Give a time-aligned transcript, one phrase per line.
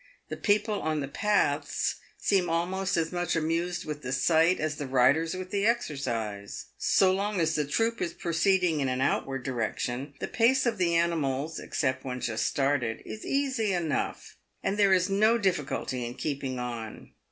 [0.29, 4.87] The people on the paths seem almost as much amused with the sight as the
[4.87, 6.65] riders with the exercise.
[6.79, 10.95] So long as the troop is proceeding in an outward direction, the pace of the
[10.95, 16.57] animals— except when just started— is easy enough, and there is no difficulty in keeping
[16.57, 17.11] on.